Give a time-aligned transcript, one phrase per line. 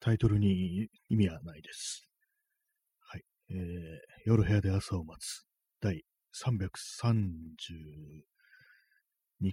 [0.00, 2.08] タイトルに意味はないです。
[3.00, 3.22] はい。
[3.50, 3.58] えー、
[4.24, 5.44] 夜部屋で朝を待つ。
[5.78, 6.02] 第
[6.42, 8.22] 332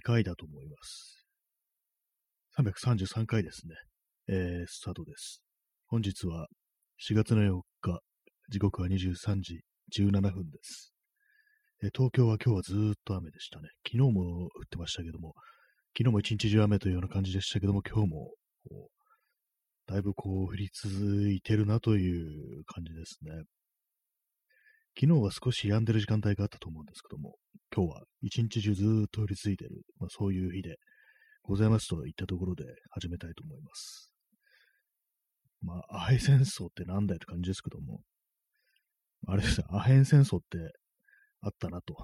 [0.02, 1.26] 回だと思います。
[2.58, 3.74] 333回ですね。
[4.28, 5.42] えー、スタートです。
[5.86, 6.48] 本日は
[7.06, 8.00] 4月の4日、
[8.48, 9.60] 時刻は23時
[9.94, 10.94] 17分です。
[11.82, 13.68] えー、東京は今日はずーっと雨でしたね。
[13.86, 15.34] 昨日も降ってましたけども、
[15.94, 18.32] 昨日も一日中雨というような感じでしたけども、今日も
[19.88, 23.30] だいぶこう降り続いてるなという感じですね。
[25.00, 27.36] 昨日は少し止んでる時間帯があったと思うんですけども、
[27.74, 30.76] 今日は一日中ずっと降り続いてる、まあ、そういう日で
[31.42, 34.12] ございますといったところで始めたいと思います。
[35.62, 38.02] まあ、アヘン戦争ってなんだよって感じですけども、
[39.26, 40.58] あれですね、アヘン戦争って
[41.40, 41.96] あったなと。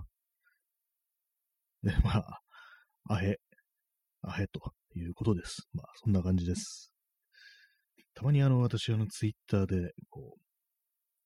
[1.83, 2.41] で、まあ、
[3.11, 3.37] アヘ、
[4.23, 5.69] アヘということです。
[5.75, 6.94] まあ、そんな感じです。
[8.15, 10.41] たまにあの、私、あの、ツイッターで、こう、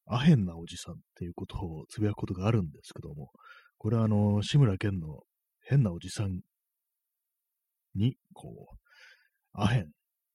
[0.07, 3.31] アヘンなおじさんっていうことをつぶやくことがあるんですけども、
[3.77, 5.21] これはあの、志村けんの
[5.61, 6.41] 変なおじさん
[7.95, 8.77] に、こう、
[9.53, 9.91] アヘン、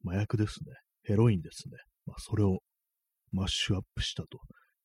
[0.06, 0.74] 麻薬ですね。
[1.04, 1.78] ヘロインですね。
[2.06, 2.60] まあ、それを
[3.32, 4.40] マッシュアップしたと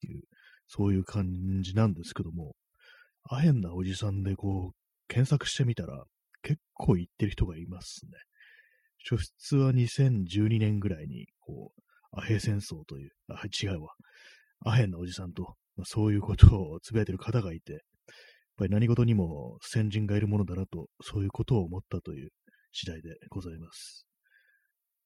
[0.07, 0.23] いう、
[0.69, 1.27] そういう感
[1.63, 2.55] じなんですけども、
[3.31, 4.77] アヘンなおじさんでこう、
[5.07, 6.05] 検索してみたら、
[6.43, 8.13] 結構言ってる人がいますね。
[9.09, 11.81] 初出は2012年ぐらいに、こう、
[12.13, 13.95] アヘ戦争という、あ、違うわ。
[14.67, 17.81] アヘンなおじさんと、まあ、そういうことをつぶやいてる方がいて、やっ
[18.59, 22.31] ぱり何事にも先人がいるものだなと、そういうことを思ったという
[22.73, 24.07] 次第でございます。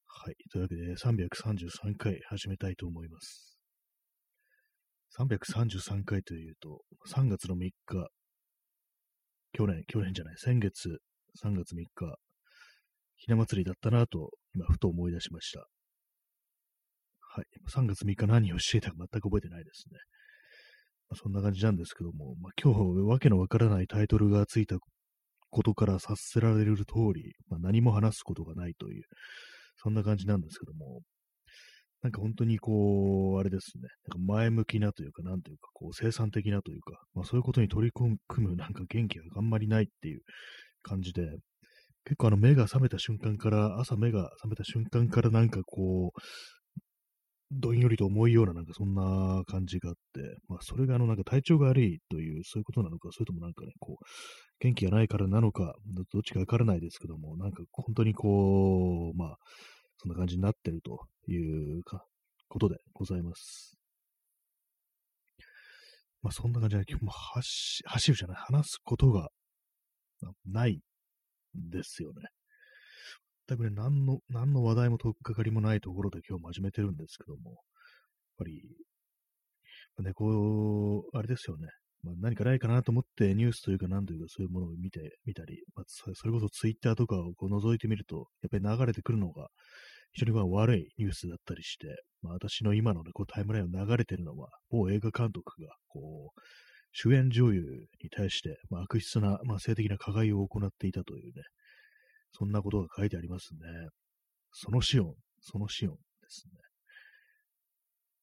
[0.07, 0.35] はい。
[0.51, 3.59] というわけで、333回始めたいと思います。
[5.19, 8.09] 333回というと、3月の3日、
[9.53, 11.01] 去年、去年じゃない、先月、
[11.43, 12.17] 3月3日、
[13.23, 15.61] ひな祭りだったなと、今、ふと思い出しました。
[15.61, 17.45] はい。
[17.73, 19.99] 3月3日何をしていたか全く覚えてないですね。
[21.09, 24.79] まあ、そんな感じなんですけども、まあ、今日、わけのわからないタイトルがついた
[25.51, 29.05] ことから察せられる通り、まあ、何も話すことがないという、
[29.77, 31.03] そんな感じなんですけども、
[32.03, 40.23] なんか本当にこう、あれですね、なんか前向きなというか、なんというか、こう、生産的なというか、まあそういうことに取り組むなんか元気があんまりないっていう
[40.83, 41.23] 感じで、
[42.05, 46.21] 結構あの目が覚めた瞬間から、朝目が覚めた瞬間からなんかこう、
[47.55, 54.05] どんよりと重いようななんかそんな感じがあって、まあそれがあのなんか体調が悪いというそういうことなのか、それともなんかね、こう、
[54.61, 55.75] 元気がないからなのか、
[56.13, 59.37] どっちかわからないですけども、なんか本当にこう、まあ、
[59.99, 61.37] そんな感じになってるとい
[61.79, 62.05] うか、
[62.49, 63.77] ことでございます。
[66.23, 69.29] まあそんな感じで、今日も走走るじゃない、話すことが
[70.47, 70.81] ない
[71.55, 72.29] ですよね。
[73.49, 77.59] 全くね、何の、何の話題もとっかかりもないところで今日始めてるんですけども、やっ
[78.39, 78.63] ぱり、
[80.05, 81.69] ね、こう、あれですよね。
[82.03, 89.49] まあ、何かないかなと思ってニュースというか何というかそういうものを見てみたり、まあ、それこそツイッターとかをこう覗いてみると、やっぱり流れてくるのが
[90.13, 91.87] 非常にまあ悪いニュースだったりして、
[92.23, 96.41] まあ、私の今の、ね、こうタイムラインを流れてるのは、某映画監督がこう
[96.93, 97.63] 主演女優
[98.03, 101.43] に対して、まあ、悪質な、まあ、性的な加害を行っていたというね、
[102.33, 103.61] そんなことが書いてありますね。
[104.53, 105.99] そのシオン、そのシオンで
[106.29, 106.53] すね。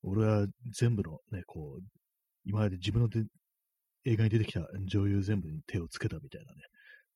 [0.04, 0.48] 俺は
[0.80, 1.84] 全部のね、こう、
[2.46, 3.10] 今まで自分の
[4.06, 6.62] 映画に出てきた女優全部に手をつけたみたいなね、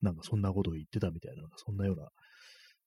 [0.02, 2.10] なんかそんなことを言ってたみたいな、そんなような、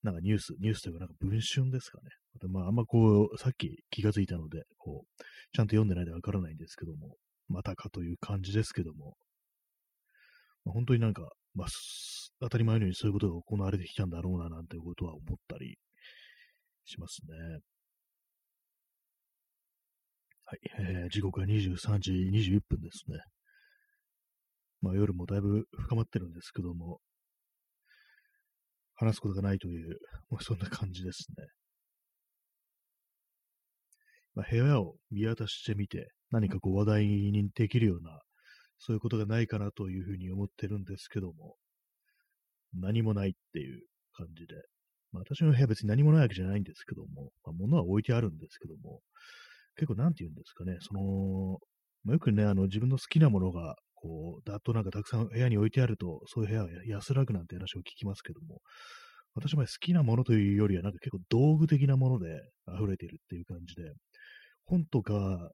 [0.03, 2.10] なんかニュース、ニュースというかなんか文春ですかね。
[2.49, 5.22] まああんまこう、さっき気がついたので、こう、
[5.53, 7.16] ちゃんと読んでないでわからないんですけども、
[7.48, 9.16] またかという感じですけども、
[10.64, 11.68] まあ、本当になんか、まあ、
[12.40, 15.78] 当たり前のようにそういうことが行われてきたんだろうな、なんていうことは思ったり
[16.84, 17.60] しますね。
[20.48, 23.18] はい、えー、時刻は23時21分ですね。
[24.80, 27.00] まあ夜もだいぶ深まってるんですけども、
[28.94, 29.98] 話すことがないという、
[30.30, 31.46] まあ、そんな感じですね。
[34.34, 38.21] まあ、部屋を見渡してみて、何かこう話題にできるような、
[38.79, 41.56] そういうことがないかなというふうに思ってるんですけども、
[42.75, 43.81] 何もないっていう
[44.12, 44.55] 感じで、
[45.12, 49.00] まあ、私の部屋別に何もないわけじゃないんですけども、まあ、物は置いてあるんですけども、
[49.77, 51.59] 結構なんて言うんですかね、その、
[52.05, 58.61] まあ、よくね、あの自分の好きなものが、こう、だっとなんかたくさん部屋に置いてあると、そういう部屋は安らぐなんて話を聞きますけども、
[59.35, 62.29] 私は好きなものというよりは、なんか結構道具的なもので
[62.79, 63.93] 溢れているっていう感じで、
[64.67, 65.50] 本とか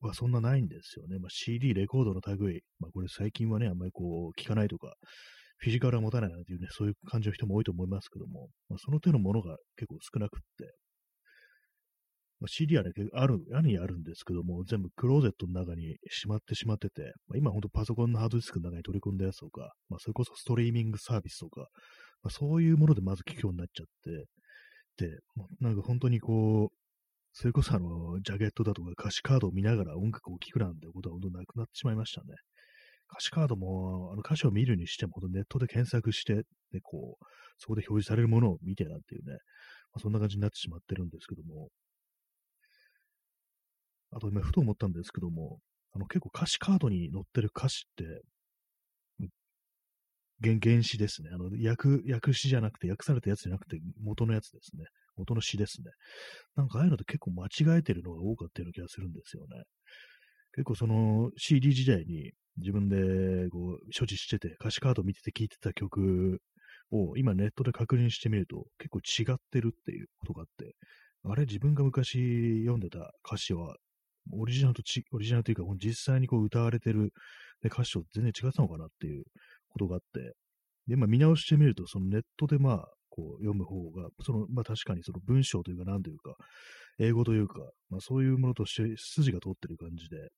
[0.00, 1.18] はそんなないんですよね。
[1.18, 2.62] まあ、CD、レコードの類。
[2.78, 4.94] まあ、これ最近はね、あんまりこう、聞かないとか、
[5.58, 10.74] フィジカルは持たないなんていうね、そういう感じの人も多いと思いますけども、まあ、その手のものが結構少なくって、
[12.38, 21.68] まあ、CD はね、ある、屋にあるんですけども、全部クローゼットの中にしまってしまってて、まあ、今ほんとパソコンのハードディスクの中に取り込んだやつとか、まあ、それこそストリーミングサービスとか、
[22.22, 23.86] まあ、そういうものでまず聞くようになっちゃっ
[24.98, 25.18] て、で、
[25.60, 26.85] なんか本当にこう、
[27.38, 32.28] それこそあの、ジャケットだとか歌詞カードを見ながら音楽を聴くなんてことは本当なくなってしまいましたね。
[33.10, 36.32] 歌詞カードも、あの歌詞を見るにしても、ネットで検索して、
[36.72, 37.24] ね、こう、
[37.58, 41.68] そこで表示されるものを見てなんていうね、まあ、そんな感じになってしまってるんですけども、
[44.12, 45.58] あと今、ふと思ったんですけども、
[45.92, 48.22] あの結構歌詞カードに載ってる歌詞って、
[50.42, 51.28] 原原詞ですね。
[51.34, 54.84] あの、訳、訳詞じゃなくて、訳されたやつじゃなくて、元のやつですね。
[55.16, 55.90] 元の詩ですね。
[56.56, 59.62] なんかああいうのって結構間違えてるのが多かったような気がするんですよね。
[60.54, 66.40] 結構その CD 時代に自分でこう所持してて、歌詞カード見てて聴いてた曲
[66.90, 70.74] を今ネットで確認してみると結構違ってるっていうことがあって、
[71.24, 73.76] あれ自分が昔読んでた歌詞は
[74.32, 77.12] オリジナルとち、オリジナルというか実際にこう歌われてる
[77.64, 79.24] 歌詞と全然違ったのかなっていう
[79.68, 80.32] ことがあって、
[80.86, 82.86] で、まあ見直してみると、そのネットでまあ
[83.16, 86.34] こう読む方が、その、まあ確かにその文章というか何というか、
[86.98, 87.60] 英語というか、
[87.90, 90.28] まあそういうものとして筋が通ってる感じで、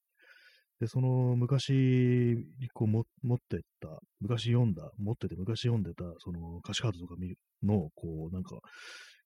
[0.80, 2.36] で、その昔
[2.72, 3.88] こうも持ってった、
[4.20, 8.58] 昔読んだ、持ってて昔読んでた、その歌詞カードとか見るの、こう、なんか、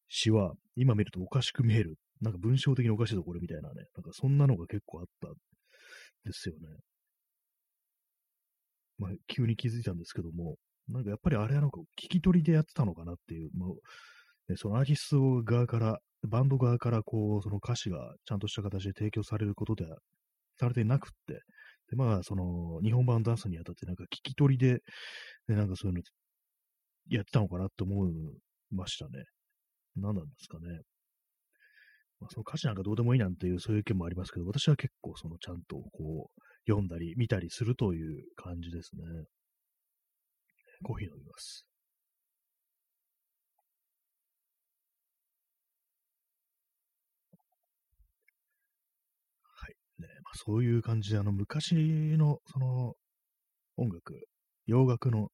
[0.09, 1.97] 詩は、今見るとおかしく見える。
[2.21, 3.85] なんか文章的におかしいぞ、これみたいなね。
[3.97, 5.33] なんかそんなのが結構あったん
[6.25, 6.69] ですよね。
[8.99, 10.57] まあ、急に気づいたんですけども、
[10.89, 13.77] なんかやっぱりあれはなんか聞き取りでやってたのかなっていう、も
[14.49, 19.87] う、そのアーティスト側から、バンド側からこう、その歌詞がちゃんとした形で提供されることで、
[20.59, 21.41] されてなくって、
[21.91, 24.81] で、まあ、その、日本版ダンスにあたってなんか聞き取りで、
[25.49, 26.03] で、なんかそういうの
[27.09, 28.13] やってたのかなって思い
[28.71, 29.25] ましたね。
[29.97, 30.81] 何なんですかね。
[32.21, 39.03] まあ、その歌詞なんかどうでもいいなんていうそういう意見もありますけど、私は結構そのちゃんとこう、読んだり見たりするという感じですね。
[40.83, 41.67] コーヒー飲みます。
[49.45, 49.75] はい。
[50.03, 51.75] ね、まあ、そういう感じで、あの、昔
[52.17, 52.95] の、その、
[53.77, 54.15] 音楽、
[54.67, 55.31] 洋楽の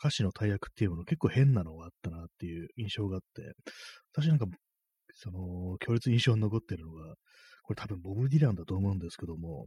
[0.00, 3.54] 歌詞の大役っていうもの結構変なのがあったなっていう印象があって、
[4.14, 4.46] 私なんか、
[5.14, 7.14] その、強烈印象に残ってるのが、
[7.62, 9.66] これ多分ボブ・ディランだと思うんですけども、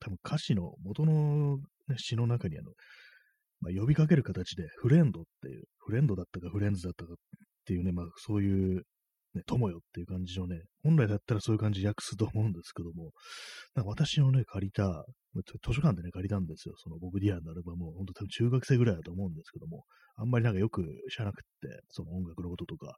[0.00, 1.58] 多分歌詞の元の、
[1.88, 2.72] ね、詩の中にあの、
[3.60, 7.16] まあ、呼びかける形で、フレンドっていう、フレンドだったかフレンズだったかっ
[7.66, 8.82] ていうね、まあ、そういう、
[9.34, 13.10] ね、友よっていう感じのね、本来だったらそういう感じで訳すと思うんですけども、
[13.74, 15.04] なんか私のね、借りた、
[15.34, 16.74] 図書館でね、借りたんですよ。
[16.78, 19.84] そのボブ・ディアンのアルバムを、本当多分中学生ぐらいだと思うんですけども、
[20.16, 22.96] あんまりなんかよく知らなくって、その音楽のこととか、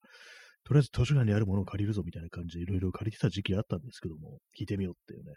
[0.64, 5.32] とりあえず図書館にあるものを借りるぞみたいな感じでいろいろ借りてた時期あったんですけども、聞いてみようっていうね。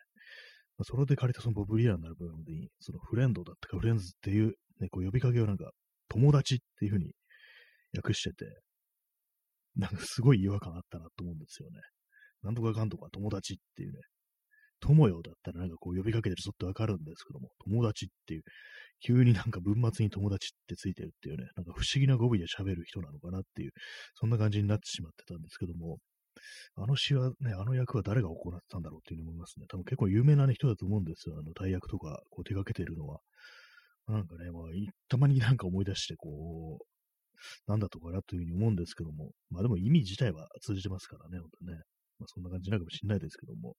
[0.78, 5.72] まあ、それで借りたそのボブ・ディアンのアルバムに、そのフレンドだったかフレンズっていうね、こう呼びかけをなんか、
[6.10, 7.12] 友達っていう風に
[7.96, 8.46] 訳してて、
[9.76, 11.80] なんかすごい違和感あったなと思うんですよね。
[12.44, 14.00] なんとかかんとか友達っていうね、
[14.80, 18.44] 友よだったらなんかこう呼びかけてるぞってわかるんですけども、友達っていう、
[19.02, 23.72] 急になんか文末に友達ってついてるっていうね、なんか不思議な語尾で喋る人なのかなっていう、
[24.16, 26.00] そんな感じになってしまってたんですけども、
[26.76, 29.66] あの詩はね、あの役は誰が行ってたんだろうっていうふうに思いますね。
[29.70, 31.36] 多分結構有名な、人だと思うんですよ。
[31.38, 33.20] あの大役とかこう手掛けてるのは。
[34.10, 34.64] なんかね、まあ、
[35.08, 41.74] たまになんか思い出して、こう、なんだとかなというふうに思うんですけども、まあでも意味自体は通じてますからね、本当ね。
[42.18, 43.76] まあそんな感じなのかもしれないですけども。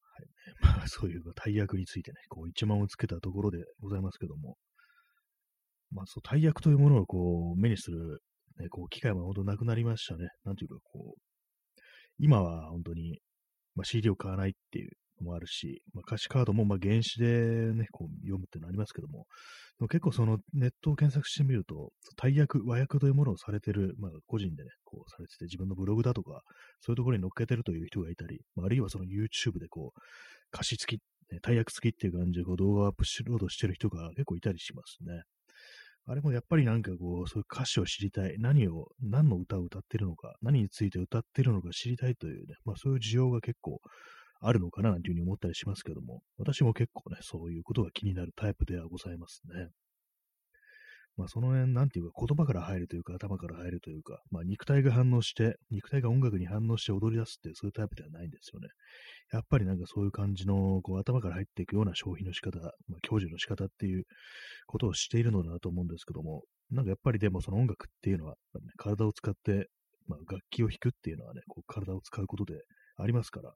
[0.00, 0.32] はい、ね。
[0.60, 4.58] まあそういう大役についてね、こう一万をつけたところでございますけども、
[5.90, 8.20] まあそう、大役というものをこう目にする、
[8.58, 10.28] ね、こう機会は本当なくなりましたね。
[10.44, 11.20] なんていうかこう、
[12.18, 13.20] 今は本当に、
[13.74, 14.90] まあ、CD を買わないっていう
[15.20, 19.26] もあるし、まあ、歌詞カードもまあ原詞でね、こう読むっていうのありますけども、
[19.78, 26.42] も結構そのネットを検索してみると、大役、和訳というものをされてる、まあ、個人でね、こうされてて、自分のブログだとか、
[26.80, 30.00] そういうところに載っけてるという人がいたり、まあ、あるいはその YouTube でこう、
[30.52, 31.00] 歌詞付き、
[31.42, 35.22] 大役付きっていう感じでこう動画をアップロードしてる人が結構いたりしますね。
[36.06, 38.36] あれもやっぱりなんかこう、そういう歌詞を知りたい。
[38.38, 43.80] 何を、何の歌を歌ってるのか、何について歌ってるのか知りたいというね、まあそういう需要が結構
[44.46, 49.68] あるのかななんていうふうに思ったりしますけども、私も結構ね、そういうことが気になるタイプではございますね。
[51.16, 58.68] まあその辺、なんていうか言葉から入るというか頭から入るというか、まあ肉体が反応して、肉体が音楽に反応して踊り出すっていうそういうタイプではないんですよね。
[59.32, 62.72] やっぱりなんかそういう感じのこう頭から入っていくような消費の仕方、まあ、
[63.08, 64.04] 享受の仕方っていう
[64.66, 69.68] ことをしているのだと思うんですけども、なんかやっぱりでもその音楽っていうのは、ね、体を使って
[70.06, 72.54] まあ、楽器を弾くっていうのはね、こう体を使うことで
[72.96, 73.52] ありますから、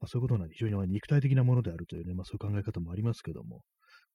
[0.00, 3.62] まあ、そういうことなんで非常に肉体的なものであるというね、まあ、そういう考え方もありますけども、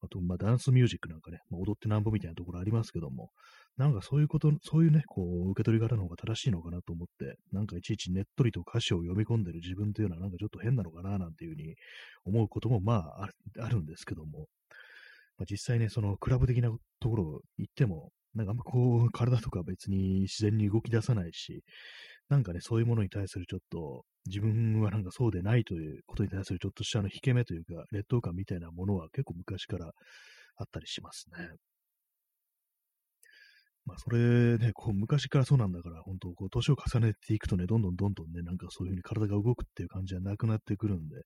[0.04, 3.30] あと、まあ、ダンスミュージックなんかね、まあ、踊ってなんぼみたいなところありますけども、
[3.78, 11.76] なんかそういうこと、そういうね、こう、受け取り方の方が正しいのかなと思って、なんかいちいちねっとりと歌詞を読み込んでる自分というのはなんかちょっと変なのかななんていうふうに
[12.26, 14.48] 思うこともまああるんですけども、
[15.38, 16.70] まあ、実際ね、そのクラブ的な
[17.00, 21.64] ところ行っても、なんかあんまこう、体とか別に自然に動き出さないし、
[22.32, 29.92] なんかね、そういうものに対するちょっと、自分はなんかそうでないということに対するちょっとしたの引け目というか、劣等感みたいなものは結構昔から
[30.56, 31.50] あったりしますね。
[33.86, 41.18] まあ、それね、こう、昔からそうなんだから、本当こう、年を重ねていくとね、どんどんどんどんね、なんかそういうふうに体が動くっていう感じはなくなってくるんで、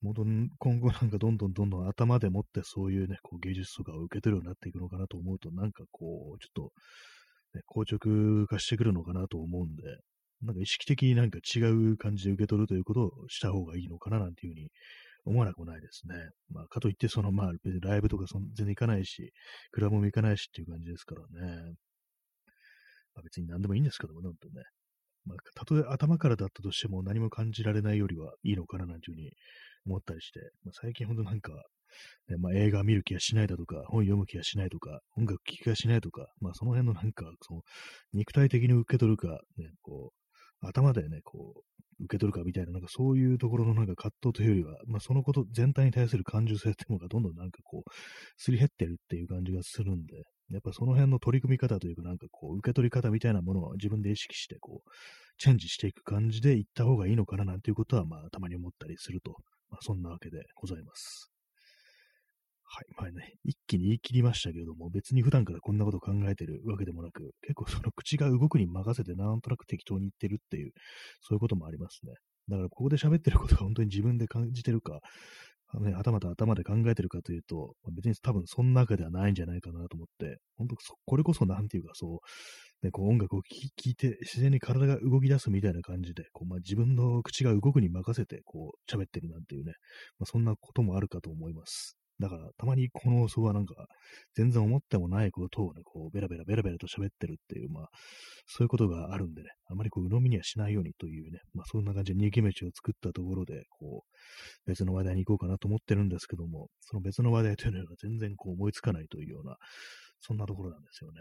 [0.00, 0.14] もう
[0.58, 6.72] 今後なんかどんどんどんどん頭でもってそういうね、こう芸術とかを受け取るようになっていくのかなと思うと、なんかこう、ちょっと、
[7.54, 9.82] ね、硬直化してくるのかなと思うんで、
[10.42, 14.70] なんか意識的になんか違う感じで受け取るということをした方がいいのかななんていうふうに
[15.24, 16.14] 思わなくもないですね。
[16.50, 19.32] まあ、かといって、その、まあ、別にライブとかそ全然行かないし、
[19.70, 21.74] クラブも行かないしっていう感じですからね。
[23.14, 24.62] まあ、別に何でもいいんですけども、なんとね。
[25.24, 29.30] まあ、たとえ頭からだったとしても何も感じられないよりはいいのかななんていうふうに
[29.86, 31.52] 思ったりして、まあ、最近ほんとなんか、
[32.28, 37.62] ねまあ、映画見る気がしないだとか、本読む気がしないとか、音楽聴きがしないとか、まあその辺のなんか、その
[38.12, 40.21] 肉体的に受け取るか、ね、こう、
[40.62, 47.90] 頭でね、こう、受け取るかみたいな、なんかそういうところのなんか葛藤というよりは、まあそのこと全体に対する感受性っていうのがどんどんなんかこう、
[48.36, 54.90] すり減ってるっていう感じがするんで、やっぱその辺の取り組み方というか、なんかこう、受け取り方みたいなものは自分で意識して、こう、
[55.38, 59.36] チェンジしていく感じで行った方がいいのかななんていうことは、まあ、たまに思ったりすると
[59.72, 61.31] まあ、そんなわけでございます。
[62.74, 62.84] はい。
[62.96, 70.72] まあね、一気に言い切りましたけれども、別に普段からこんなこと考えてるわけでもなく、結構その口が動くに任せてなんとなく適当に言ってるっていう、
[71.20, 72.14] そういうこともありますね。
[72.48, 75.00] だからここで喋ってることが本当に自分で感じてるか、
[75.74, 82.20] あのね、頭と頭で考えてるかというと、別に多分そんなわけではないんじゃないかなと思って、本当これこそなんていうかそ
[82.82, 89.74] う、ね、こう音楽を聴いて自然に体が動き出すみたいな感じで、こうまあ、自分の口が動くに任せてこう喋ってるなんていうね、
[90.18, 91.98] まあ、そんなこともあるかと思います。
[92.22, 93.74] だから、たまにこの放送はなんか、
[94.34, 97.88] 全然思ってもないことをね、こう、ベラベラベラベラと喋ってるっていう、まあ、
[98.46, 109.56] そういうことがあるんでね、あまりこう、鵜呑みにはしないようにというね、まあ、そんな感じで逃げ道を作ったところで、こう、別の話題に行こうかなと思ってるんですけども、その別の話題というのが全然こう、思いつかないというような、
[110.20, 111.18] そんなところなんですよね。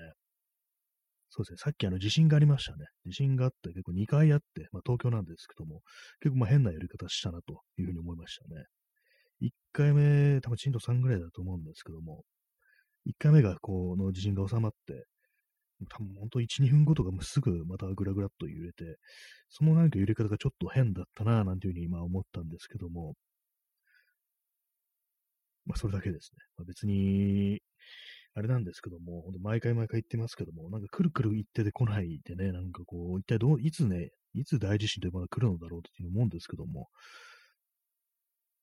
[1.33, 2.85] そうですね、さっきあの地震がありましたね。
[3.05, 5.79] 地震があって結構2回あって、まあ、東京なんですけども、
[6.19, 8.65] 結構まあ変なやり方したなというふうに思いましたね。
[9.41, 12.23] 1回目、多分震度3ぐらいだと思うんですけども、
[13.05, 15.05] 1回目がこの地震が収まって、
[15.89, 18.97] 多分本当1、2分後とかもすぐまたぐらぐらっと揺れて、
[19.49, 23.15] そのなんか揺れ方がちょっと変だったなぁなんていうふうに今思ったんですけども、
[25.65, 26.39] まあそれだけですね。
[26.57, 27.61] まあ、別に、
[28.33, 36.87] あれなんですけども、ほんと毎回毎回言ってますけども、なんかくるくる言ってて来ないでね、なんかこう、一体どう、いつね、いつ大地震というものが来るのだろうという思うんですけども、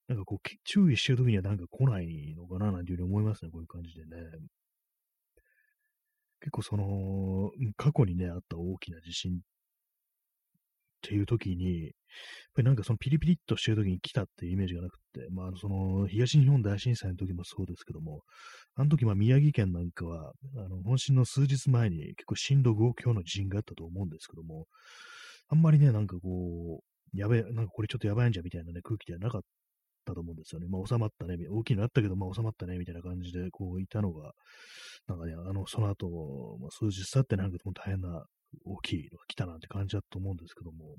[0.08, 4.16] なんかこう、注意してるときにはなんか来ないのかななんていうふうに思いますね、こういう感じでね。
[6.40, 9.38] 結構その、過去にね、あった大きな地震っ
[11.02, 11.92] ていう時に、やっ
[12.54, 18.22] ぱりなんかそのピリピリっとしてる時に来たっていうイメージがなくて、まあその東日本大震災の時もそうですけども、
[18.74, 24.66] あの時まあ宮城県なんかは、あの本震の数日前に結構震度5強の地震があったと思うんですけども、
[25.48, 29.42] あんまりね、なんかこう、やべえ、なんかこれちょっとやばいんじゃみたいなね、空気ではなかっ
[30.08, 30.66] たと思うんですよね。
[30.68, 34.32] まあ収まったね、大きいのあったけど、まあ収まったね、みたいな感じでこういたのが、
[35.06, 38.24] なんかね、あの、その後、まあ、数日経ってなんかもう大変な
[38.64, 40.96] 大きいのが来たなんて感じだと思うんですけども、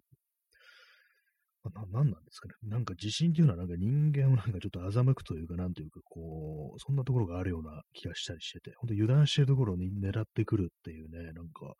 [1.63, 2.53] まあ、な、なんなんですかね。
[2.63, 11.73] なんか地震っていうのはなんか人間をなんかちょっと欺くというか、なんというか、こう、そんなところがあるような気がしたりしてて、本当油断してるところに狙ってくるっていうね、なんか、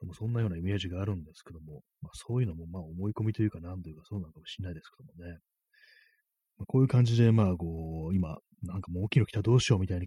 [0.00, 5.38] でもそんなようなイメージがあるんですけども、まあ、そういうのもまあ思い込みというか、なんというかそうなのかもしれないですけどもね。
[6.66, 10.06] こういう感じで、まあ、こう、今、なんかもう大きいの来たどうしようみたいに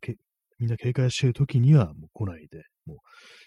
[0.60, 2.98] みんな警戒してる時にはもう来ないで、もう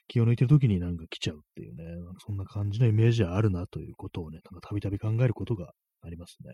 [0.07, 1.85] 気を抜いてる時になんか来ちゃうっていうね、
[2.25, 6.53] そんな感じのイメージはあるなということをね、なんたびたび考えることがありますね。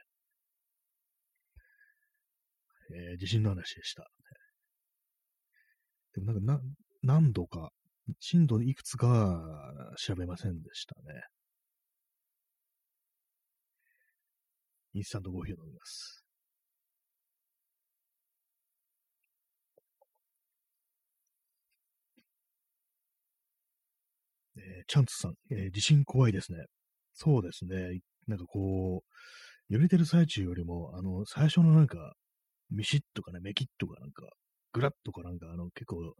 [3.12, 4.06] えー、地震の話でした。
[6.14, 6.60] でもなんかな、
[7.02, 7.70] 何度か、
[8.20, 11.22] 震度いくつかは調べませんでしたね。
[14.94, 16.25] インスタントコーヒーを飲みます。
[24.86, 26.58] チャンツさん、えー、地震怖いですね。
[27.12, 28.00] そうですね。
[28.26, 32.14] なんかこう、揺れてる最中よりも、あの、最初のなんか、
[32.70, 34.24] ミシッとかね、メキッとかなんか、
[34.72, 36.14] グラッとかなんか、あの、結構、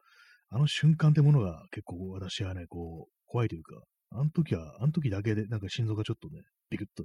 [0.49, 3.75] あの瞬間ってものが結構私はね、こう、怖いというか、
[4.11, 7.05] あの時は、あの時だけでなんか心臓がちょっとね、ビクッと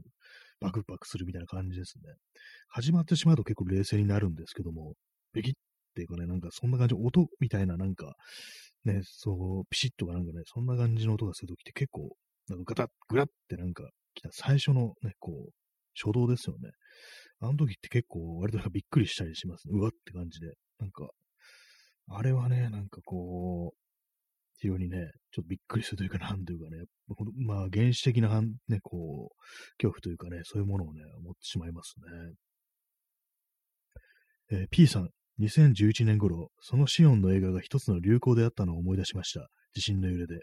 [0.60, 2.14] バクバクするみたいな感じですね。
[2.70, 4.94] 始まってしまうと結構冷静になるんですけども、
[5.34, 5.56] ビキッっ
[5.96, 8.14] ていうかね、なんかそんな感じ、音みたいななんか、
[8.86, 12.16] ね、そう、ピシッとかなんかね、そんな感じの音がするときって結構、
[12.48, 15.52] なんかガタッ、グラッってなんか来た最初のね、こう、
[15.94, 16.72] 初動ですよね。
[17.40, 19.74] あの時って結構割とびっくりしたりしますね。
[19.78, 20.54] うわって感じで。
[20.80, 21.10] なんか、
[22.10, 23.78] あれはね、なんかこう、
[24.58, 26.84] 非常にね、ちょっとびっくりするというか、なんというかね、
[27.46, 29.36] まあ原始的な、ね、こう、
[29.78, 31.96] 恐怖というかね、そういうものをね、思ってしまいます
[34.52, 34.58] ね。
[34.60, 35.10] えー、P さん、
[35.42, 39.50] 2011年頃、そのシオンの映画が一つの流行であったのを思い出しました。
[39.74, 40.42] 地震の揺れで。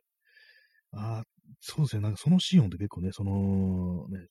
[0.92, 1.24] ああ、
[1.60, 2.02] そうですね。
[2.02, 4.26] なんかそのシオンって結構ね、その、ね、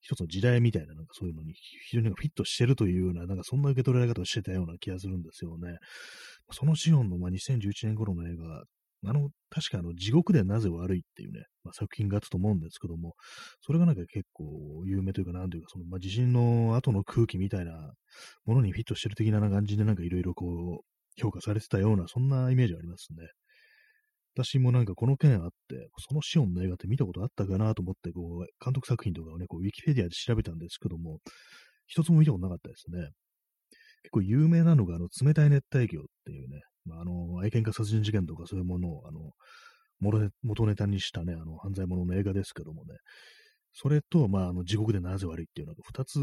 [0.00, 1.52] 一つの時代みたいな、なんかそういうのに
[1.88, 5.76] 非常にフィットしてるというような、なんかそんな受け取られ方をしてたような気がするんですよね。
[6.52, 8.64] そのシオンの、まあ、2011年頃の映画、
[9.06, 13.14] あの、確かあの、地獄でなぜ悪いっていうね、まあ、作品があったと思うんですけども、
[13.60, 17.92] それがなんか結構有名というか、なんというか、その、まあ、地震の後の空気みたいな
[18.44, 23.28] ものにフィットしてる的な感じで、なんかいろいろこう、評価されてたような、そんなイメージありますね。
[24.34, 31.18] 私もなんかこの件あって、そのシオンの映画って見たことあったかなと思って、こう、監督作品とかをね、こう、ウィキペディアで調べたんですけども、
[31.86, 33.10] 一つも見たことなかったですね。
[34.02, 39.32] 結構有名なのが、あの、冷たい熱帯魚っていうね、まあ、あの、愛犬家殺人事件とかそういうものを、あの、
[40.42, 42.94] 元ネタにしたね、あの、犯罪者の映画ですけどもね、
[43.72, 46.18] それと、まあ、あの、地獄でなぜ悪いっていうのが、二つ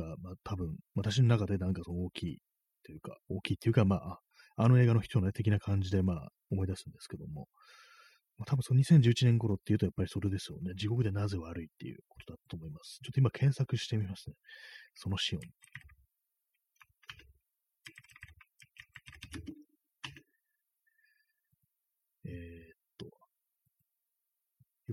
[0.00, 2.38] が、まあ、多分、私の中でなんかその大きい
[2.84, 4.20] というか、大きいっていうか、まあ、
[4.56, 7.48] あの映画の人のね、的な感じで、まあ、思い出すんですけども、
[8.38, 10.72] まあ、多分その2011年頃っていうと、やっぱりそれですよね。
[10.76, 13.00] 地獄でなぜ悪いっていうことだと思います。
[13.02, 14.34] ちょっと今検索してみますね。
[14.94, 15.42] そのシオン。
[22.28, 23.06] えー、っと、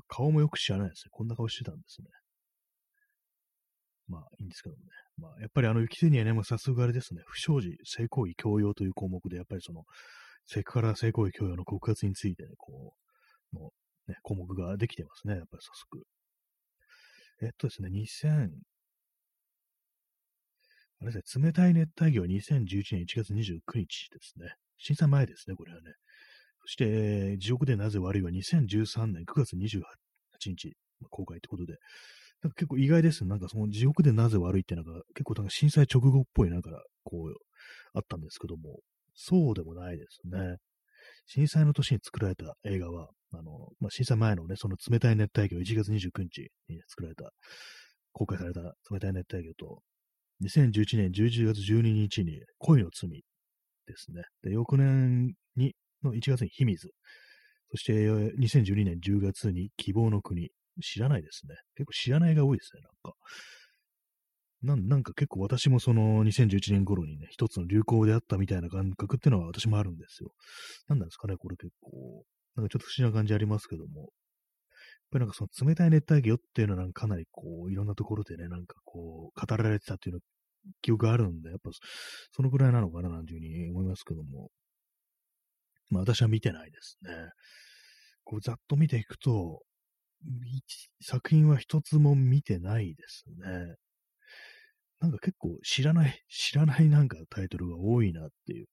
[0.07, 1.09] 顔もよく知らないですね。
[1.11, 2.07] こんな顔してたんですね。
[4.07, 4.89] まあ、いいんですけどもね。
[5.17, 9.83] まあ、やっぱりあの、雪にはね、もう早速あれですね、不祥事、性行為強要という項目で、やっぱりその、
[10.45, 12.93] セクハラ性行為強要の告発についてね、こ
[13.53, 13.69] う、の、
[14.07, 16.03] ね、項目ができてますね、やっぱり早速。
[17.41, 18.49] えっとですね、2000、
[21.01, 24.55] あれですね、冷たい熱帯魚2011年1月29日ですね。
[24.77, 25.91] 審査前ですね、これはね。
[26.65, 29.81] そして、地獄でなぜ悪いは2013年9月28
[30.47, 30.73] 日、
[31.09, 31.77] 公開ってことで、
[32.41, 36.71] なんか結構意外ですねなんかその地獄でなぜ悪いってなんか結構なんか震災直後っぽいなんか
[37.05, 37.35] こう
[37.93, 38.79] あったんですけども、
[39.15, 40.57] そうでもないですね。
[41.25, 47.31] 震災の年に作られた映画は、あの、まあ、震災前のね、その冷たい熱帯魚1月29日に作られた、
[48.11, 49.81] 公開された冷たい熱帯魚と、
[50.43, 53.09] 2011年11月12日に恋の罪
[53.87, 54.23] ですね。
[54.43, 55.73] で、翌年に、
[56.03, 56.89] の1月に秘密。
[57.71, 60.49] そして2012年10月に希望の国。
[60.81, 61.55] 知らないですね。
[61.75, 63.13] 結構知らないが多いですね、なんか。
[64.63, 70.31] なんなんか結構私もその2011年頃にね、一つの流行であったみたいな感覚っていうのは私もあるんですよ。
[70.87, 72.23] なんなんですかね、これ結構。
[72.55, 74.01] なんかちょっと不思議な感じありますけども。
[74.01, 74.09] やっ
[75.11, 80.21] ぱりなんかその冷たい熱帯魚っていうのはなんかかなりこう、いろんなところでね、なんかこう、語られてたっていうの
[80.81, 81.69] 記憶があるんで、やっぱ
[82.31, 84.49] そのぐらいなのかななんていうふうに思いますけども。
[85.93, 87.11] まあ私は見てないですね。
[88.23, 89.61] こうざっと見ていくと、
[91.01, 93.75] 作品は一つも見てないですね。
[94.99, 98.67] なんか結構知らない、知らないなんかタイトルが多いなっていう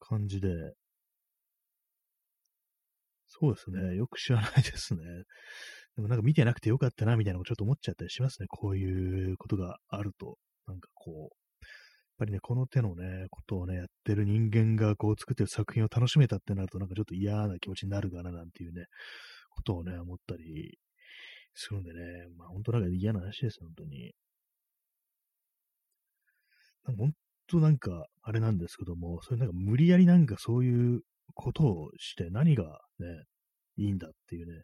[0.00, 0.48] 感じで、
[3.26, 3.96] そうですね。
[3.96, 5.00] よく知らないですね。
[5.96, 8.46] でもなんか見てなくてよかったなみたいなのをちょっと思っちゃったりしますね。
[8.48, 10.38] こういうことがあると。
[10.66, 11.36] なんかこう、
[12.14, 18.86] っぱりね、この手のね、ことをね、やってる人間がこう作ってる作品を楽しめたってなるとなんかちょっと嫌な気持ちになるかななんていうね、
[19.50, 20.78] ことをね、思ったり
[21.54, 22.00] するんでね、
[22.36, 24.14] まあ本当なんか嫌な話です、本当に。
[26.86, 27.12] なんか本
[27.48, 31.02] 当なんか、あれなんですけども、そういうなんか無理やりなんかそういう
[31.34, 33.24] ことをして何がね、
[33.76, 34.62] いいんだっていうね、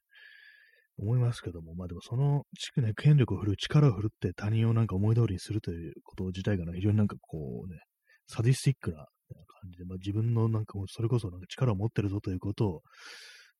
[1.01, 2.45] 思いますけども、まあでもその、
[2.77, 7.81] ね、権力を振るう力を振るって他人をなんか思い通りにするということ自体がね、非常になんかこうね、
[8.27, 12.83] サディスティックな感じで、まあ自分のなんかもうそれこそなんか力を持ってるぞということを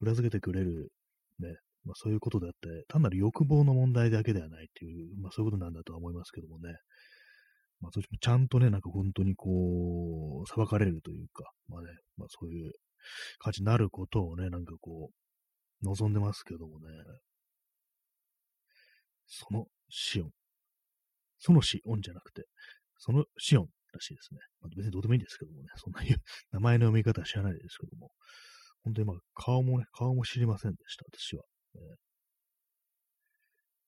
[0.01, 0.93] 裏付けてくれる
[1.41, 6.75] ね、まあ、そういうことであって、単なる欲望の問題だけではないっていう、まあ、そういうことなんだとは思いますけどもね。
[7.81, 12.73] まあ、そちゃんとね、なんか本当にこう、裁かれるというか、まあね、まあそういう
[13.39, 15.11] 感じになることをね、なんかこ
[15.83, 16.87] う、望んでますけどもね。
[19.31, 20.31] そのシオン。
[21.39, 22.45] そのシオンじゃなくて、
[22.99, 24.41] そのシオンらしいですね。
[24.61, 26.03] まあ、別にどうでもいいんですけどもね、そんな
[26.53, 28.11] 名前の読み方は知らないですけども、
[28.83, 31.45] 本当にまあ、顔もね、顔も知りませんでした、私は。
[31.75, 31.81] えー、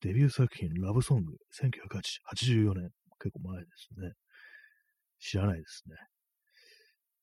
[0.01, 4.13] デビュー作品、ラブソング、1984年、結構前ですね。
[5.19, 5.95] 知らないですね。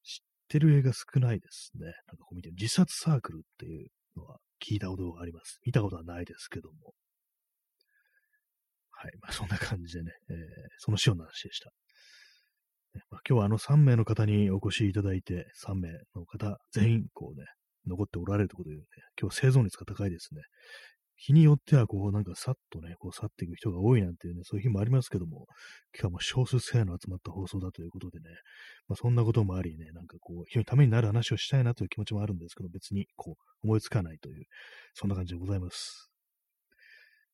[0.02, 1.86] 知ってる映画少ないですね。
[1.86, 5.60] なんかこう見て、自殺サークルっていうのは聞いたことがあります。
[5.64, 6.94] 見たことはないですけども。
[9.00, 9.12] はい。
[9.22, 10.36] まあ、そんな感じでね、えー、
[10.76, 11.70] そのシオンの話でした。
[13.08, 17.46] まあ、今日はあの3名の方にお越しいただいて、3名の方全員こうね、
[17.86, 18.82] 残っておられるということで、ね、
[19.18, 20.42] 今日生存率が高いですね。
[21.16, 25.46] 日によっては、こう、なんかさっとね、こう去っていく人が多いなんていうね、そういう日もありますけども、
[25.94, 28.24] 今日はもう少数生の集まった放送だということでね、
[28.88, 34.44] まあそんなこともありね、なんかこう、人のためになる話をしたいなという気持ちもあるんですけど、別にこう、思いつかないという、
[34.94, 36.09] そんな感じでございます。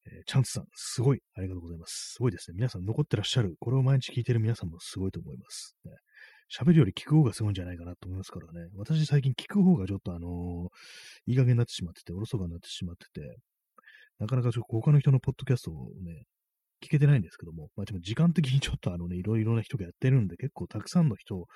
[0.06, 2.14] えー、チャンツさん、すごい、ありがとうございます。
[2.14, 2.54] すごいですね。
[2.56, 5.76] 皆さん残ってらっしゃる、これを毎日聞いてる皆さんもすごいと思います。
[5.84, 5.92] ね
[6.48, 8.68] 喋るより聞く方がすごいんじゃないかなと思いますからね。
[8.76, 13.36] 私最近聞く方がちょっとあのー、いい加減になってしまってて、おろそかになってしまってて、
[14.20, 16.22] なかなかちょっと他の人のポッドキャストをね、
[16.82, 21.46] 聞けてないんですけども、まあでも時間的にちょっとあのね、いろいろな人がやってるんで、結構たくさんの人を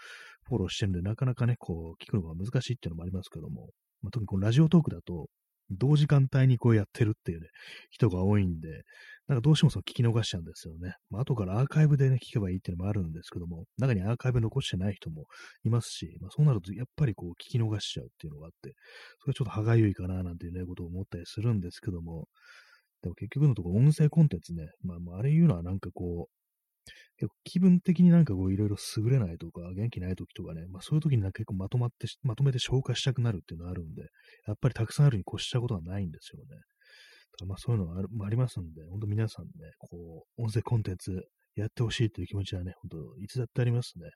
[0.49, 3.69] フォローしてるんで、なかなかね、こう、聞くのが難しいっていうのもありますけども、
[4.03, 5.29] まあ、特にこのラジオトークだと、
[5.71, 7.49] 同時間帯にこうやってるっていうね、
[7.91, 8.83] 人が多いんで、
[9.29, 10.95] なんかどうしてもその聞き逃しちゃうんですよね。
[11.09, 15.27] まあ、後からアーカイブでね、聞けばいいっていうのもあるんですけども、中にアーカイブ残してない人も
[15.65, 18.75] いますし、まあ、そうなるとやっぱりこう聞き逃しちゃうっていうのがあって、
[19.21, 22.27] それはちょっと歯がゆいかななんていうね、ことを思ったりするんですけども、
[23.03, 26.40] でも結局のところ音声コンテンツね、まあ、あれ言うのはなんかこう、
[27.17, 34.03] 結構気分的になんかこういろいろ優れないとか、元気ない時とかね、まあそういう時になんか結構まとまって、まとめて消化したくなるっていうのがあるんで、
[34.47, 36.61] やっぱりたくさんあるに越したことはないんですよね。
[37.47, 44.11] まあそういうのがあ、りますんで、本当皆さんね、こう、音声コンテンツやってほしいという気持ちはね、本当いつだってありますね。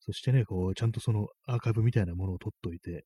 [0.00, 3.04] そしてね、こう、ちゃんとそのアーカイブみたいなものを取っといて、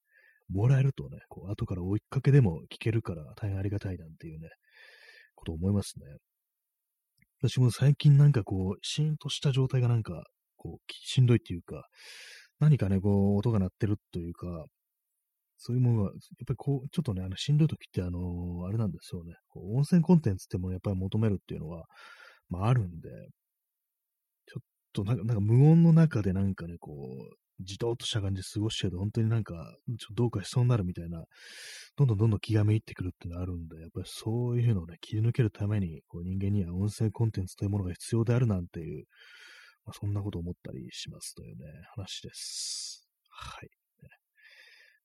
[0.49, 4.49] もらえるとね、こう、後から追いかけでも聞けるから大変ありがたいなんていうね、
[5.35, 6.05] こと思いますね。
[7.43, 10.23] 私も最近なんかこう、シーンとした状態がなんか、
[10.57, 11.89] こう、しんどいっていうか、
[12.61, 14.47] 何かね、こう、音が鳴ってるというか、
[15.59, 16.13] そういうものが、やっ
[16.47, 19.35] ぱりこう、ちょっとね、あの、しんどい時って、あのー、あれなんですよね。
[19.49, 21.85] こう温泉コンテンツってものやっぱり求めるっていうのは、
[22.49, 23.09] まあ、あるんで、
[24.47, 31.25] ちょっとなんか、なんか無音の中でなんかね、こう、じとっとした感じで過ごしてると、本当になんか、ちょっとどうかしそうになるみたいな、
[31.97, 39.05] どんどんどんどん気がめいってくるっていうのがあるんで、やっぱりそういうのをね、切り抜けるために、こう人間には音声コンテンツというものが必要であるなんていう、
[39.85, 43.09] まあ、そんなことを思ったりしますというね、話です。
[43.29, 43.69] はい。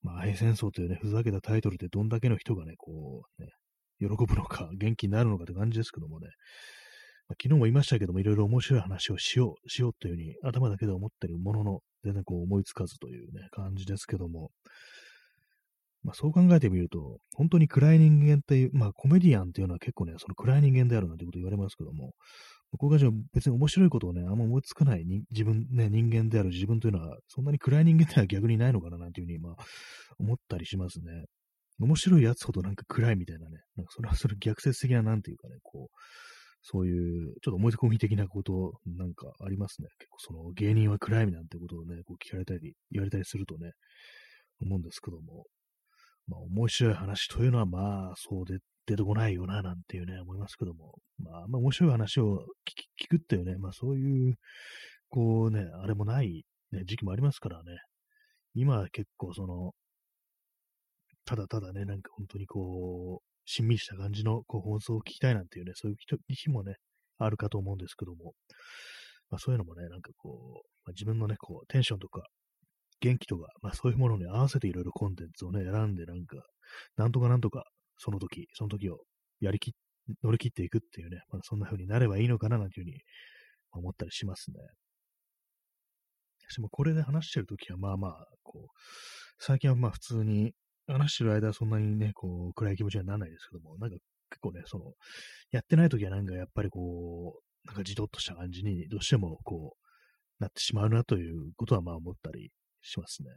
[0.01, 3.49] まあ、愛戦争というね、ふざけたタイトルでどんだけの人がね、こう、ね、
[3.99, 6.27] 喜ぶのか、元気になるのかって感じですけどもね、
[7.27, 14.51] まあ、昨日も言いましたけども、いろいろ面白い話をしよう、しようというふうに頭だけで思ってるものの、全然こう思いつかずというね、感じですけども、
[16.03, 22.13] まあ、そう考えてみると、本当に暗い人間っていう、まあコメディアンっていうのは結構ね、その暗い人間であるなんてこと言われますけども、
[22.71, 29.55] 僕がじゃ別に面白いことをね、あんま思いつかない自分、ね、人間である自分というのは、そんなに暗い人間では逆にないのかななんていうふうに、まあ、
[30.19, 31.25] 思ったりしますね。
[31.79, 35.97] 面白いやつほどなんか暗いみたいなね、なんかそれはそれ逆説的ななんていうかね、こう、
[36.69, 39.87] そういう、ちょっと思い込み的なことなんかありますね。
[39.99, 43.71] 結構その芸人は暗いなんてことをね、こう聞かれたり、言われたりするとね、
[44.59, 45.45] 思うんですけども、
[46.27, 52.43] まあ面白い話というのはまあそうで出てこないよななんていうね、思いますけども、まあまあ面白い話を
[52.99, 54.35] 聞くっていうね、まあそういう、
[55.07, 57.77] こうね、あれもない、ね、時期もありますからね、
[58.55, 59.71] 今結構その、
[61.23, 66.75] ただただね、なんか本当にこう、しんみりした感じのこう放送を聞きたいなんていうね、そういう日もね、
[67.17, 68.33] あるかと思うんですけども、
[69.29, 72.23] まあそういうのもね、なんかこう、まあ、自分のね、こう、テンションとか、
[72.99, 76.37] 元気とか、まあそういうものに合わせていろいろコンテンツをね、選んでなんか、
[76.97, 77.63] なんとかなんとか、
[77.97, 78.99] その時、その時を
[79.39, 79.73] やりき、
[80.23, 83.01] 乗り切っていくっていうね、まあそんな風になればいいのかななんていうふうに
[83.71, 84.57] 思ったりしますね。
[86.55, 88.79] でもこれで話してる時はまあまあ、こう、
[89.39, 90.53] 最近はまあ普通に
[90.87, 93.97] 話してる間はそんなにね、こう、暗い気持ちにはならないですけども、なんか
[94.29, 94.93] 結構ね、その、
[95.51, 103.29] やってない時はなんかやっぱりこう、なんかじとっとした感じにどうしてもこう、なってしまうなということはまあ思ったりしますね。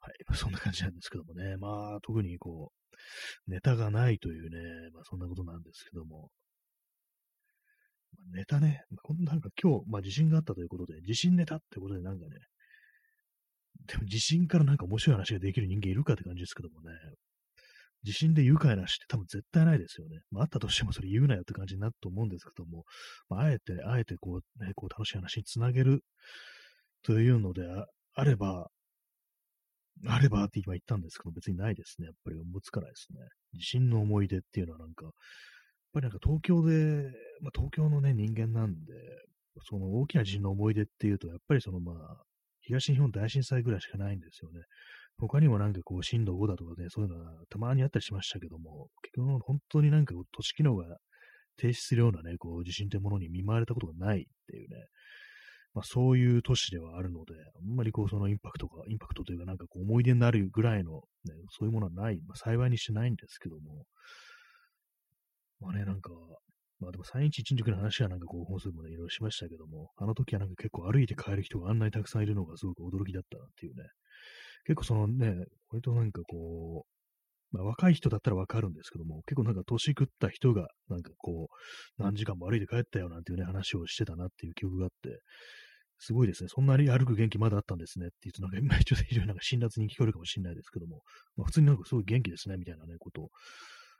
[0.00, 0.36] はい。
[0.36, 1.56] そんな感じなんですけどもね。
[1.56, 2.72] まあ、特にこ
[3.48, 6.30] う、ネタがないというね、まあそんなことなんですけども。
[8.32, 8.84] ネタね、
[9.18, 12.30] なんか今日、まあ地震があったということで、地震ネタってことでなんかね、
[13.86, 16.90] でも地震からなんか面白い話ができる人間いるかって感じですけどもね。
[18.02, 20.20] 地震で愉快な話って多分絶対ないですよね。
[20.30, 22.84] まあ、あったとしてもそれ言うなよって感じになると思うんですけども、
[23.28, 26.04] まあ、あえて、あえてこう、ね、こう楽しい話につなげる
[27.02, 27.62] というので
[28.14, 28.68] あれば、
[30.06, 32.06] あればって今言ったんですけど、別にないですね。
[32.06, 33.18] やっぱり思いつかないですね。
[33.54, 35.12] 地震の思い出っていうのはなんか、やっ
[35.94, 37.10] ぱりなんか東京で、
[37.40, 38.92] まあ、東京のね、人間なんで、
[39.68, 42.22] その大きな地震の思い出っていうと、やっぱりそのまあ、
[42.66, 44.60] 東日本大震災ぐらいしかないんですよね。
[45.18, 50.98] 他にもなんかこう、震度5だとかね、そういうのはたまにあったりしましたけども、結局本当になんかこう都市機能が
[51.56, 54.76] 停止するようなね、こう、地震というものに見舞われたことがないっていうね、
[55.74, 60.92] まあそういう都市ではあるので、あんまりこう、そのインパクトが、インパクトというかなんかこう、思い出になるぐらいの、
[61.24, 63.84] ね、そういうものはない、まあ幸いにしてないんですけども、
[65.60, 66.10] まあね、なんか、
[66.78, 73.84] まあでも3 1 1日の話はなんかこう本数もね、いろいろしましたけども、あの時はなんか結構歩いて帰る人があんなにたくさんいるのがすごく驚きだったなっていうね。
[74.66, 75.34] 結構そのね、
[75.70, 76.84] 割となんかこ
[77.52, 81.48] う、まあ若い人だったらわかるんですけども、結構なんか年食った人がなんかこ
[81.98, 85.20] う、何時間も歩いて帰ったよなんていうね、話をしてたなっていう記憶があって、
[85.98, 86.48] すごいですね。
[86.50, 91.00] そんなに歩く元気まだあったんですねって言うと、なんか今ちょっと非常になんか辛辣に聞こえるかもしれないですけども、
[91.36, 93.30] まあ普通になんかすごい元気ですね、みたいなね、ことを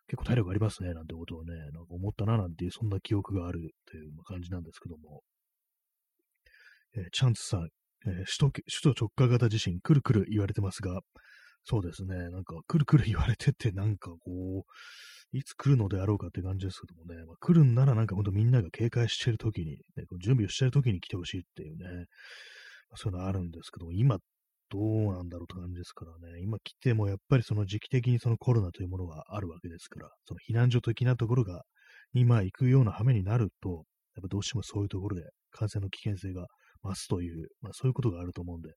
[0.08, 5.22] 結構体力ありますね、なんてことをね、なんか思ったな、なんていう、そんな記憶があるという感じなんですけども。
[6.96, 7.68] えー、チャンツさん、
[8.06, 11.00] えー、首都、首都直下型地震、くるくる言われてますが、
[11.64, 22.06] そうですね、なんか、くるくる言われてて、なんかこう、いつ来るのであろうかって感じですけどもね、まあ、来るんならなんかほんとみんなが警戒してる時に、ね、準備をしてる時に来てほしいっていうね、
[22.94, 24.18] そういうのあるんですけども、今
[24.70, 26.40] どうなんだろうって感じですからね。
[26.42, 31.62] 今来てもやっぱりその時期的にそのコロナというものがあるわけですから、その避難所的なところが、
[32.12, 36.46] 今行くような羽目になると、やっぱどうしてもそういうところで感染の危険性が
[36.82, 38.70] 増すという、まあそういうことがあると思うんで、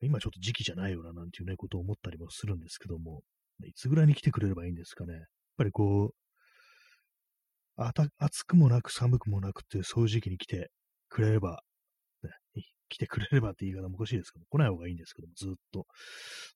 [0.00, 3.22] 今ちょっと時期じゃないよななんていうね、ことを思ったりもするんですけども、
[3.64, 5.14] いつぐらいに来てくれればいいんですかね。
[5.14, 5.22] やっ
[5.58, 6.14] ぱりこう、
[7.76, 10.70] あた暑くもなく寒くもなくっていうそういう時期に来て
[11.08, 11.62] くれれば、
[12.90, 15.86] 来てくれればって言い方もおかしいですけど、来ない方がいいんですけども、ずっと。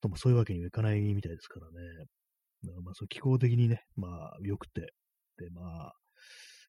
[0.03, 1.73] でもそういうわけにはいかないみたいですからね。
[2.65, 4.93] だからまあ、そう気候的にね、まあ、良くて、
[5.39, 5.95] で、まあ、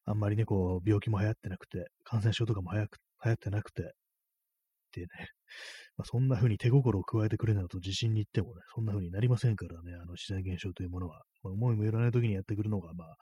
[0.06, 2.86] あんまりね、こう、病気も流行ってなくて、感染症とかも流行
[3.24, 3.86] 流行ってなくて、っ
[4.92, 5.08] てね、
[5.96, 13.16] まあ、そんな風に手心を加えてくれないと自信に行ってもね、そんな風になりませんからね、あの自然現象というものは、まあ、思いもよらない時にやってくるのが、まあ、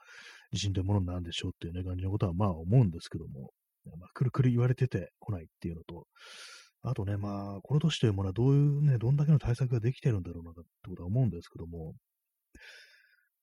[0.51, 3.51] 地震というものなんでしょうっていうね、感じのことはまあ思うんですけども、
[3.97, 6.07] まあ、くるくる言われてて来ないっていうのと、
[6.81, 11.93] あとね、まあ、この年というものはどういうね、どんだけの対策ができてるんだろうなってことは思うんですけども、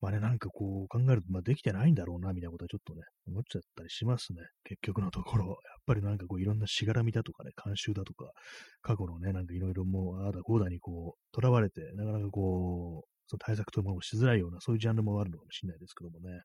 [0.03, 4.41] まあね、なんかこう考えると、まあできてないんだろうな、みたいなことはちょっとね、思っちゃったりしますね。
[4.65, 5.47] 結局のところ。
[5.47, 5.55] やっ
[5.87, 8.33] ぱりなんかこういろんなしがらみだとかね、慣習だとか、
[8.81, 16.41] 過去のね、なんかいろいろもう、ああだこうだにこう、囚われて、なかなかこう、その対策というものをしづらいような、そういうジャンルもあるのかもしれないですけどもね。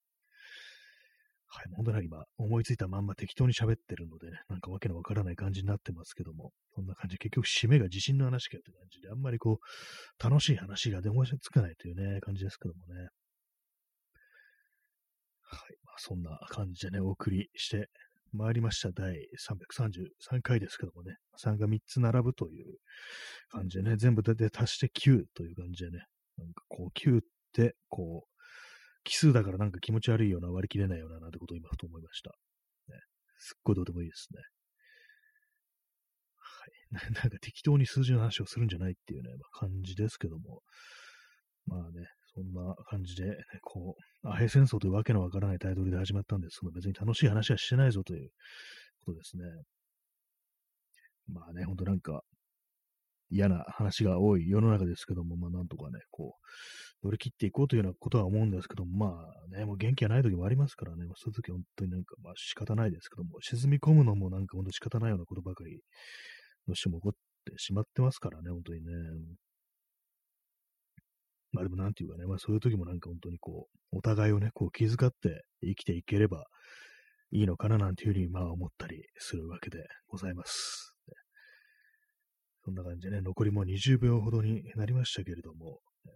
[1.50, 13.08] はい、本当に今、思いついたまんま適当に喋ってるのでね、なんかわけのわからない感じになってますけども、そんな感じで結局締めが地震の話かって感じで、あんまりこう、楽しい話が出もしつかないというね、感じですけどもね。
[15.42, 17.90] はい、まあ、そんな感じでね、お送りして
[18.34, 18.92] 参りました。
[18.92, 22.76] 第333回ですけどもね、3が3つ並ぶという
[23.50, 26.04] 感じでね、全部で足して9という感じでね、
[26.38, 27.22] なんかこう9っ
[27.54, 28.37] て、こう、
[29.08, 32.30] 奇数だからなんか気持ち悪いような、割り切れないような、なんてことを今ふと思いました。
[32.30, 33.00] ね、
[33.38, 34.42] すっごいどうでもいいですね。
[36.36, 37.14] はい。
[37.16, 40.62] なんか適当に数字の話をするんじゃないっていうね、まあ、感じですけども。
[41.66, 48.30] まあね、そんな感じで、ね、こう、アヘ戦争というわけのわからないタイトルで始まったんですけど、別に楽しい話はしてないぞという
[49.00, 49.44] ことですね。
[51.28, 52.24] まあね、ほんとなんか、
[53.30, 56.48] 嫌な話が多い世の中ですけども、まあなんとかね、こう、
[57.04, 65.82] 乗り切っていこうというようなことは思うんですけども、まあね、もう元気がない時もありますからね、まあ、そういう時本当になんかまあ仕方ないですけども、沈み込むのもなんか本当仕方ないようなことばかり、
[66.68, 67.14] どうしても起こっ
[67.46, 68.92] てしまってますからね、本当にね。
[71.54, 76.46] まあでもなんていうかね、まあそういう時もなんか本当にこう、お互いをね、こう気遣って生きていければ
[77.32, 80.94] いいのかななんていうふうにまあ思ったりするわけでございます。
[82.68, 86.12] そんな感じでね、残りもう20秒ほどになりましたけれども、えー、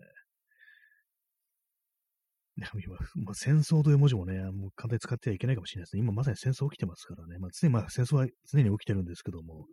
[2.84, 2.96] 今、
[3.26, 6.02] まあ、戦争という文字もね、もう簡単に使ってはいけないかもしれないですね。
[6.02, 7.38] 今まさに戦争起きてますからね。
[7.40, 9.68] まあ、常に、まあ、戦争は常に起きてるんですけども、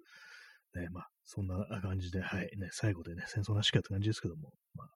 [0.74, 4.88] ね、まあ、そんな感じで、はい、ね、最後でね、戦争なしかって感じですけども、まあ、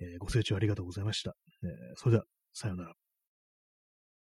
[0.00, 1.34] えー、ご清聴ありがとうございました。
[1.62, 3.05] えー、それでは、さようなら。